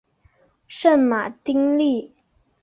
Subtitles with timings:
[0.67, 2.15] 圣马丁利。